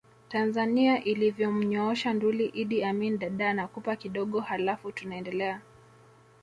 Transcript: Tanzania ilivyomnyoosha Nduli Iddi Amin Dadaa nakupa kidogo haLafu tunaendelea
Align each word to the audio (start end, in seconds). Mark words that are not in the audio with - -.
Tanzania 0.29 1.03
ilivyomnyoosha 1.03 2.13
Nduli 2.13 2.45
Iddi 2.45 2.83
Amin 2.83 3.17
Dadaa 3.19 3.53
nakupa 3.53 3.95
kidogo 3.95 4.39
haLafu 4.39 4.91
tunaendelea 4.91 5.61